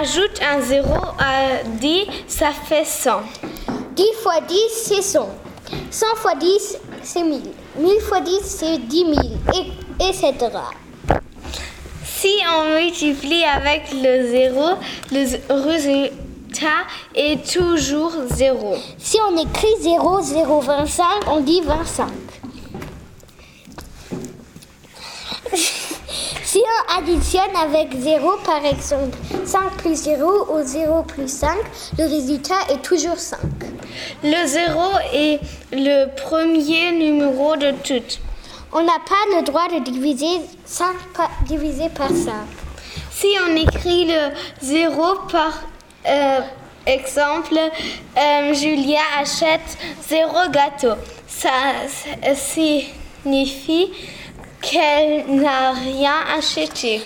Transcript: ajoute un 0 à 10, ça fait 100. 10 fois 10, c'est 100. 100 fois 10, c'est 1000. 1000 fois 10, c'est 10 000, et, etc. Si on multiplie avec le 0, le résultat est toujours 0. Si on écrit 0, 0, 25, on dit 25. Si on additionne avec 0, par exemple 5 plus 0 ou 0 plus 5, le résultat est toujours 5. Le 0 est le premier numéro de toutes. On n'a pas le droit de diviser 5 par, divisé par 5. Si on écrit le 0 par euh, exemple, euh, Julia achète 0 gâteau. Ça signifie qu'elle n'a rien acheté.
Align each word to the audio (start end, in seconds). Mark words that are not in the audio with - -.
ajoute 0.00 0.40
un 0.42 0.60
0 0.60 0.88
à 1.18 1.62
10, 1.64 2.06
ça 2.26 2.50
fait 2.50 2.84
100. 2.84 3.20
10 3.96 4.04
fois 4.22 4.40
10, 4.40 4.56
c'est 4.72 5.02
100. 5.02 5.28
100 5.90 6.06
fois 6.16 6.34
10, 6.36 6.78
c'est 7.02 7.22
1000. 7.22 7.42
1000 7.78 8.00
fois 8.02 8.20
10, 8.20 8.40
c'est 8.44 8.78
10 8.78 8.98
000, 8.98 9.12
et, 9.54 10.08
etc. 10.08 10.34
Si 12.04 12.32
on 12.56 12.74
multiplie 12.74 13.44
avec 13.44 13.92
le 13.92 14.28
0, 14.30 14.70
le 15.10 15.68
résultat 15.68 16.66
est 17.14 17.44
toujours 17.52 18.12
0. 18.30 18.76
Si 18.98 19.18
on 19.28 19.36
écrit 19.36 19.74
0, 19.80 20.20
0, 20.20 20.60
25, 20.60 21.04
on 21.28 21.40
dit 21.40 21.60
25. 21.62 22.08
Si 26.44 26.62
on 26.64 26.77
additionne 26.96 27.54
avec 27.56 27.94
0, 27.98 28.36
par 28.44 28.64
exemple 28.64 29.16
5 29.44 29.72
plus 29.78 29.94
0 29.94 30.48
ou 30.52 30.62
0 30.64 31.02
plus 31.02 31.28
5, 31.28 31.56
le 31.98 32.04
résultat 32.04 32.54
est 32.70 32.82
toujours 32.82 33.18
5. 33.18 33.38
Le 34.22 34.46
0 34.46 34.80
est 35.12 35.40
le 35.72 36.06
premier 36.14 36.92
numéro 36.92 37.56
de 37.56 37.72
toutes. 37.84 38.20
On 38.72 38.82
n'a 38.82 38.98
pas 39.06 39.36
le 39.36 39.42
droit 39.44 39.68
de 39.68 39.78
diviser 39.90 40.40
5 40.64 40.94
par, 41.14 41.30
divisé 41.46 41.88
par 41.88 42.08
5. 42.08 42.32
Si 43.10 43.28
on 43.46 43.56
écrit 43.56 44.06
le 44.06 44.30
0 44.62 45.02
par 45.30 45.62
euh, 46.06 46.40
exemple, 46.86 47.56
euh, 47.56 48.54
Julia 48.54 49.00
achète 49.18 49.78
0 50.08 50.50
gâteau. 50.50 50.94
Ça 51.26 51.48
signifie 52.34 53.90
qu'elle 54.70 55.24
n'a 55.26 55.72
rien 55.72 56.12
acheté. 56.36 57.02